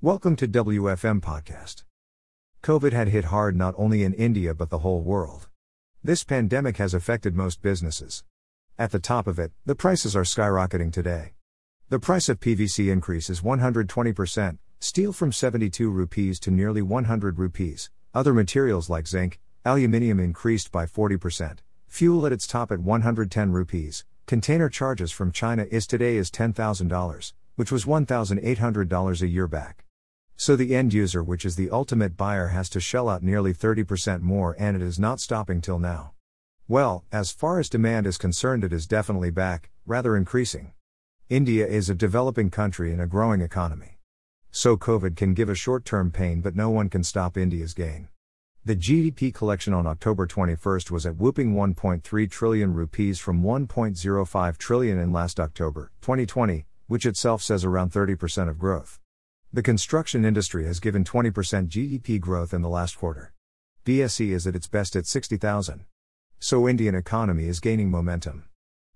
Welcome 0.00 0.36
to 0.36 0.46
WFM 0.46 1.20
Podcast. 1.20 1.82
COVID 2.62 2.92
had 2.92 3.08
hit 3.08 3.24
hard 3.24 3.56
not 3.56 3.74
only 3.76 4.04
in 4.04 4.14
India 4.14 4.54
but 4.54 4.70
the 4.70 4.78
whole 4.78 5.02
world. 5.02 5.48
This 6.04 6.22
pandemic 6.22 6.76
has 6.76 6.94
affected 6.94 7.34
most 7.34 7.62
businesses. 7.62 8.22
At 8.78 8.92
the 8.92 9.00
top 9.00 9.26
of 9.26 9.40
it, 9.40 9.50
the 9.66 9.74
prices 9.74 10.14
are 10.14 10.22
skyrocketing 10.22 10.92
today. 10.92 11.32
The 11.88 11.98
price 11.98 12.28
of 12.28 12.38
PVC 12.38 12.92
increases 12.92 13.40
120%, 13.40 14.58
steel 14.78 15.12
from 15.12 15.32
72 15.32 15.90
rupees 15.90 16.38
to 16.40 16.52
nearly 16.52 16.80
100 16.80 17.36
rupees, 17.36 17.90
other 18.14 18.32
materials 18.32 18.88
like 18.88 19.08
zinc, 19.08 19.40
aluminium 19.64 20.20
increased 20.20 20.70
by 20.70 20.86
40%, 20.86 21.58
fuel 21.88 22.24
at 22.24 22.30
its 22.30 22.46
top 22.46 22.70
at 22.70 22.78
110 22.78 23.50
rupees, 23.50 24.04
container 24.26 24.68
charges 24.68 25.10
from 25.10 25.32
China 25.32 25.66
is 25.72 25.88
today 25.88 26.16
is 26.16 26.30
$10,000, 26.30 27.32
which 27.56 27.72
was 27.72 27.84
$1,800 27.84 29.22
a 29.22 29.26
year 29.26 29.48
back. 29.48 29.86
So 30.40 30.54
the 30.54 30.76
end 30.76 30.94
user, 30.94 31.20
which 31.20 31.44
is 31.44 31.56
the 31.56 31.68
ultimate 31.68 32.16
buyer, 32.16 32.48
has 32.48 32.68
to 32.70 32.78
shell 32.78 33.08
out 33.08 33.24
nearly 33.24 33.52
30% 33.52 34.20
more 34.20 34.54
and 34.56 34.76
it 34.76 34.82
is 34.82 34.96
not 34.96 35.18
stopping 35.18 35.60
till 35.60 35.80
now. 35.80 36.12
Well, 36.68 37.04
as 37.10 37.32
far 37.32 37.58
as 37.58 37.68
demand 37.68 38.06
is 38.06 38.18
concerned, 38.18 38.62
it 38.62 38.72
is 38.72 38.86
definitely 38.86 39.32
back, 39.32 39.70
rather 39.84 40.16
increasing. 40.16 40.74
India 41.28 41.66
is 41.66 41.90
a 41.90 41.94
developing 41.94 42.50
country 42.50 42.92
and 42.92 43.02
a 43.02 43.06
growing 43.08 43.40
economy. 43.40 43.98
So 44.52 44.76
COVID 44.76 45.16
can 45.16 45.34
give 45.34 45.48
a 45.48 45.56
short 45.56 45.84
term 45.84 46.12
pain, 46.12 46.40
but 46.40 46.54
no 46.54 46.70
one 46.70 46.88
can 46.88 47.02
stop 47.02 47.36
India's 47.36 47.74
gain. 47.74 48.06
The 48.64 48.76
GST 48.76 49.34
collection 49.34 49.74
on 49.74 49.88
October 49.88 50.28
21st 50.28 50.92
was 50.92 51.04
at 51.04 51.16
whooping 51.16 51.54
1.3 51.54 52.30
trillion 52.30 52.74
rupees 52.74 53.18
from 53.18 53.42
1.05 53.42 54.56
trillion 54.56 54.98
in 54.98 55.12
last 55.12 55.40
October, 55.40 55.90
2020, 56.00 56.64
which 56.86 57.06
itself 57.06 57.42
says 57.42 57.64
around 57.64 57.90
30% 57.90 58.48
of 58.48 58.56
growth. 58.56 59.00
The 59.50 59.62
construction 59.62 60.26
industry 60.26 60.66
has 60.66 60.78
given 60.78 61.04
20% 61.04 61.32
GDP 61.68 62.20
growth 62.20 62.52
in 62.52 62.60
the 62.60 62.68
last 62.68 62.98
quarter. 62.98 63.32
BSE 63.86 64.28
is 64.28 64.46
at 64.46 64.54
its 64.54 64.66
best 64.66 64.94
at 64.94 65.06
60,000. 65.06 65.86
So 66.38 66.68
Indian 66.68 66.94
economy 66.94 67.46
is 67.46 67.58
gaining 67.58 67.90
momentum. 67.90 68.44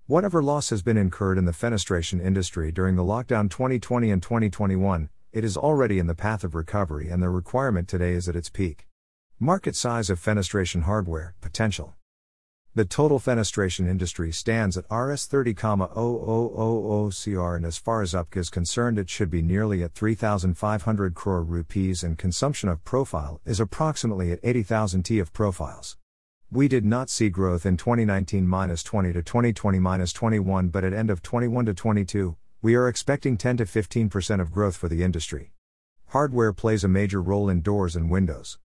Whatever 0.05 0.43
loss 0.43 0.69
has 0.69 0.83
been 0.83 0.95
incurred 0.95 1.39
in 1.39 1.45
the 1.45 1.53
fenestration 1.53 2.23
industry 2.23 2.71
during 2.71 2.95
the 2.95 3.03
lockdown 3.03 3.49
2020 3.49 4.11
and 4.11 4.21
2021, 4.21 5.09
it 5.31 5.43
is 5.43 5.57
already 5.57 5.97
in 5.97 6.05
the 6.05 6.13
path 6.13 6.43
of 6.43 6.53
recovery 6.53 7.09
and 7.09 7.23
the 7.23 7.29
requirement 7.29 7.87
today 7.87 8.11
is 8.11 8.29
at 8.29 8.35
its 8.35 8.51
peak. 8.51 8.87
Market 9.39 9.75
size 9.75 10.11
of 10.11 10.19
fenestration 10.19 10.83
hardware, 10.83 11.33
potential. 11.41 11.95
The 12.75 12.85
total 12.85 13.19
fenestration 13.19 13.87
industry 13.87 14.31
stands 14.31 14.79
at 14.79 14.85
Rs 14.85 15.27
30,0000 15.27 17.23
crore 17.35 17.55
and 17.55 17.65
as 17.67 17.77
far 17.77 18.01
as 18.01 18.13
uPVC 18.13 18.37
is 18.37 18.49
concerned 18.49 18.97
it 18.97 19.11
should 19.11 19.29
be 19.29 19.43
nearly 19.43 19.83
at 19.83 19.93
3,500 19.93 21.13
crore 21.13 21.43
rupees 21.43 22.01
and 22.01 22.17
consumption 22.17 22.69
of 22.69 22.83
profile 22.83 23.39
is 23.45 23.59
approximately 23.59 24.31
at 24.31 24.39
80,000 24.41 25.03
T 25.03 25.19
of 25.19 25.31
profiles. 25.33 25.97
We 26.49 26.67
did 26.67 26.83
not 26.83 27.11
see 27.11 27.29
growth 27.29 27.63
in 27.67 27.77
2019 27.77 28.47
minus 28.47 28.81
20 28.81 29.13
to 29.13 29.21
2020 29.21 29.77
minus 29.77 30.11
21 30.11 30.69
but 30.69 30.83
at 30.83 30.93
end 30.93 31.11
of 31.11 31.21
21 31.21 31.65
to 31.65 31.75
22, 31.75 32.35
we 32.63 32.73
are 32.73 32.87
expecting 32.87 33.37
10 33.37 33.57
to 33.57 33.65
15% 33.65 34.41
of 34.41 34.51
growth 34.51 34.75
for 34.75 34.89
the 34.89 35.03
industry. 35.03 35.51
Hardware 36.07 36.53
plays 36.53 36.83
a 36.83 36.87
major 36.87 37.21
role 37.21 37.49
in 37.49 37.61
doors 37.61 37.95
and 37.95 38.09
windows. 38.09 38.57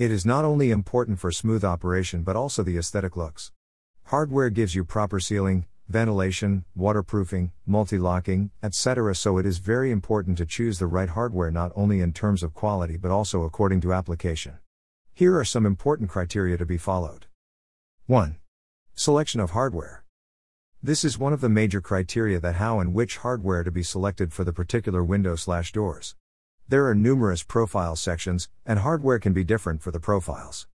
It 0.00 0.10
is 0.10 0.24
not 0.24 0.46
only 0.46 0.70
important 0.70 1.18
for 1.18 1.30
smooth 1.30 1.62
operation 1.62 2.22
but 2.22 2.34
also 2.34 2.62
the 2.62 2.78
aesthetic 2.78 3.18
looks. 3.18 3.52
Hardware 4.04 4.48
gives 4.48 4.74
you 4.74 4.82
proper 4.82 5.20
sealing, 5.20 5.66
ventilation, 5.90 6.64
waterproofing, 6.74 7.52
multi 7.66 7.98
locking, 7.98 8.50
etc. 8.62 9.14
So 9.14 9.36
it 9.36 9.44
is 9.44 9.58
very 9.58 9.90
important 9.90 10.38
to 10.38 10.46
choose 10.46 10.78
the 10.78 10.86
right 10.86 11.10
hardware 11.10 11.50
not 11.50 11.70
only 11.76 12.00
in 12.00 12.14
terms 12.14 12.42
of 12.42 12.54
quality 12.54 12.96
but 12.96 13.10
also 13.10 13.42
according 13.42 13.82
to 13.82 13.92
application. 13.92 14.54
Here 15.12 15.36
are 15.36 15.44
some 15.44 15.66
important 15.66 16.08
criteria 16.08 16.56
to 16.56 16.64
be 16.64 16.78
followed. 16.78 17.26
1. 18.06 18.36
Selection 18.94 19.38
of 19.38 19.50
hardware. 19.50 20.04
This 20.82 21.04
is 21.04 21.18
one 21.18 21.34
of 21.34 21.42
the 21.42 21.50
major 21.50 21.82
criteria 21.82 22.40
that 22.40 22.54
how 22.54 22.80
and 22.80 22.94
which 22.94 23.18
hardware 23.18 23.64
to 23.64 23.70
be 23.70 23.82
selected 23.82 24.32
for 24.32 24.44
the 24.44 24.52
particular 24.54 25.04
window 25.04 25.36
slash 25.36 25.72
doors. 25.72 26.14
There 26.70 26.86
are 26.86 26.94
numerous 26.94 27.42
profile 27.42 27.96
sections, 27.96 28.48
and 28.64 28.78
hardware 28.78 29.18
can 29.18 29.32
be 29.32 29.42
different 29.42 29.82
for 29.82 29.90
the 29.90 29.98
profiles. 29.98 30.68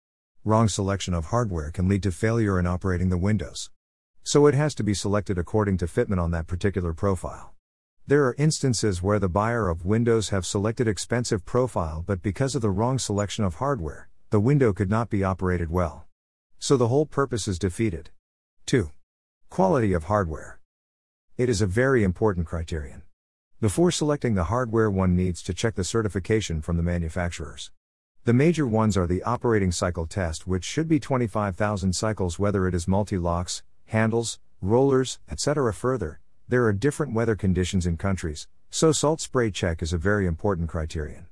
Wrong 0.44 0.66
selection 0.66 1.14
of 1.14 1.26
hardware 1.26 1.70
can 1.70 1.88
lead 1.88 2.02
to 2.02 2.10
failure 2.10 2.58
in 2.58 2.66
operating 2.66 3.10
the 3.10 3.16
windows. 3.16 3.70
So 4.24 4.48
it 4.48 4.56
has 4.56 4.74
to 4.74 4.82
be 4.82 4.92
selected 4.92 5.38
according 5.38 5.76
to 5.76 5.86
fitment 5.86 6.20
on 6.20 6.32
that 6.32 6.48
particular 6.48 6.94
profile. 6.94 7.54
There 8.08 8.24
are 8.24 8.34
instances 8.38 9.04
where 9.04 9.20
the 9.20 9.28
buyer 9.28 9.68
of 9.68 9.84
windows 9.84 10.30
have 10.30 10.44
selected 10.44 10.88
expensive 10.88 11.44
profile 11.44 12.02
but 12.04 12.22
because 12.22 12.56
of 12.56 12.62
the 12.62 12.70
wrong 12.70 12.98
selection 12.98 13.44
of 13.44 13.54
hardware, 13.54 14.08
the 14.30 14.40
window 14.40 14.72
could 14.72 14.90
not 14.90 15.10
be 15.10 15.22
operated 15.22 15.70
well. 15.70 16.06
So 16.58 16.76
the 16.76 16.88
whole 16.88 17.06
purpose 17.06 17.46
is 17.46 17.56
defeated. 17.56 18.10
2. 18.66 18.90
Quality 19.48 19.92
of 19.92 20.04
hardware. 20.04 20.58
It 21.36 21.48
is 21.48 21.62
a 21.62 21.68
very 21.68 22.02
important 22.02 22.48
criterion. 22.48 23.02
Before 23.64 23.90
selecting 23.90 24.34
the 24.34 24.44
hardware, 24.44 24.90
one 24.90 25.16
needs 25.16 25.42
to 25.44 25.54
check 25.54 25.74
the 25.74 25.84
certification 25.84 26.60
from 26.60 26.76
the 26.76 26.82
manufacturers. 26.82 27.70
The 28.24 28.34
major 28.34 28.66
ones 28.66 28.94
are 28.94 29.06
the 29.06 29.22
operating 29.22 29.72
cycle 29.72 30.06
test, 30.06 30.46
which 30.46 30.64
should 30.64 30.86
be 30.86 31.00
25,000 31.00 31.94
cycles, 31.94 32.38
whether 32.38 32.68
it 32.68 32.74
is 32.74 32.86
multi 32.86 33.16
locks, 33.16 33.62
handles, 33.86 34.38
rollers, 34.60 35.18
etc. 35.30 35.72
Further, 35.72 36.20
there 36.46 36.66
are 36.66 36.74
different 36.74 37.14
weather 37.14 37.36
conditions 37.36 37.86
in 37.86 37.96
countries, 37.96 38.48
so 38.68 38.92
salt 38.92 39.22
spray 39.22 39.50
check 39.50 39.80
is 39.80 39.94
a 39.94 39.96
very 39.96 40.26
important 40.26 40.68
criterion. 40.68 41.28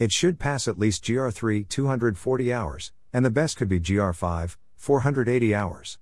It 0.00 0.10
should 0.10 0.40
pass 0.40 0.66
at 0.66 0.80
least 0.80 1.04
GR3 1.04 1.68
240 1.68 2.52
hours, 2.52 2.90
and 3.12 3.24
the 3.24 3.30
best 3.30 3.56
could 3.56 3.68
be 3.68 3.78
GR5 3.78 4.56
480 4.74 5.54
hours. 5.54 5.96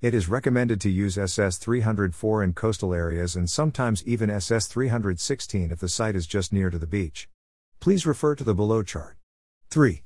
It 0.00 0.14
is 0.14 0.28
recommended 0.28 0.80
to 0.82 0.90
use 0.90 1.18
SS 1.18 1.58
304 1.58 2.44
in 2.44 2.52
coastal 2.52 2.94
areas 2.94 3.34
and 3.34 3.50
sometimes 3.50 4.04
even 4.04 4.30
SS 4.30 4.68
316 4.68 5.72
if 5.72 5.80
the 5.80 5.88
site 5.88 6.14
is 6.14 6.28
just 6.28 6.52
near 6.52 6.70
to 6.70 6.78
the 6.78 6.86
beach. 6.86 7.28
Please 7.80 8.06
refer 8.06 8.36
to 8.36 8.44
the 8.44 8.54
below 8.54 8.84
chart. 8.84 9.16
3. 9.70 10.04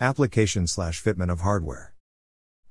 Application 0.00 0.68
slash 0.68 1.02
fitment 1.02 1.32
of 1.32 1.40
hardware. 1.40 1.96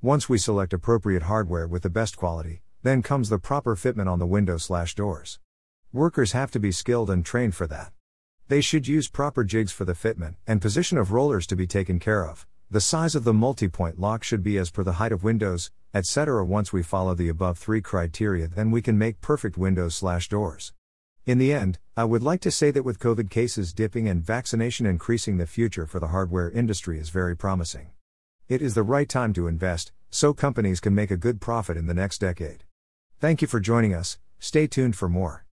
Once 0.02 0.30
we 0.30 0.38
select 0.38 0.72
appropriate 0.72 1.24
hardware 1.24 1.68
with 1.68 1.84
the 1.84 1.90
best 1.90 2.16
quality, 2.16 2.62
then 2.82 3.02
comes 3.02 3.28
the 3.28 3.40
proper 3.40 3.76
fitment 3.76 4.10
on 4.10 4.20
the 4.20 4.26
window 4.26 4.56
slash 4.56 4.96
doors. 4.96 5.40
Workers 5.92 6.32
have 6.32 6.50
to 6.52 6.62
be 6.62 6.72
skilled 6.72 7.10
and 7.10 7.26
trained 7.26 7.56
for 7.56 7.68
that. 7.68 7.92
They 8.48 8.62
should 8.62 8.88
use 8.88 9.10
proper 9.10 9.44
jigs 9.44 9.74
for 9.74 9.84
the 9.84 9.92
fitment 9.92 10.36
and 10.48 10.62
position 10.62 10.98
of 10.98 11.12
rollers 11.12 11.46
to 11.48 11.58
be 11.58 11.68
taken 11.68 12.00
care 12.00 12.26
of. 12.26 12.48
The 12.74 12.82
size 12.82 13.14
of 13.14 13.24
the 13.24 13.36
multi-point 13.36 14.00
lock 14.00 14.24
should 14.24 14.42
be 14.42 14.58
as 14.58 14.72
per 14.72 14.82
the 14.82 14.94
height 14.94 15.12
of 15.12 15.24
windows, 15.24 15.70
etc. 15.94 16.44
Once 16.44 16.74
we 16.74 16.82
follow 16.82 17.14
the 17.14 17.30
above 17.30 17.60
three 17.60 17.82
criteria, 17.82 18.48
then 18.48 18.72
we 18.72 18.82
can 18.82 18.98
make 18.98 19.22
perfect 19.22 19.60
windows 19.60 19.94
slash 19.94 20.28
doors. 20.28 20.74
In 21.28 21.38
the 21.38 21.54
end, 21.54 21.78
I 21.96 22.06
would 22.06 22.24
like 22.24 22.42
to 22.42 22.50
say 22.50 22.72
that 22.72 22.82
with 22.82 22.98
COVID 22.98 23.30
cases 23.30 23.74
dipping 23.74 24.10
and 24.10 24.26
vaccination 24.26 24.88
increasing, 24.88 25.38
the 25.38 25.46
future 25.46 25.86
for 25.86 26.00
the 26.00 26.08
hardware 26.08 26.50
industry 26.50 26.98
is 26.98 27.12
very 27.12 27.38
promising. 27.38 27.92
It 28.50 28.60
is 28.60 28.74
the 28.74 28.82
right 28.82 29.08
time 29.08 29.34
to 29.34 29.46
invest, 29.46 29.92
so 30.10 30.34
companies 30.34 30.80
can 30.80 30.96
make 30.96 31.12
a 31.12 31.16
good 31.16 31.40
profit 31.40 31.78
in 31.78 31.86
the 31.86 31.94
next 31.94 32.18
decade. 32.18 32.64
Thank 33.20 33.44
you 33.44 33.48
for 33.48 33.60
joining 33.60 33.94
us, 33.94 34.18
stay 34.40 34.66
tuned 34.66 34.96
for 34.96 35.08
more. 35.08 35.42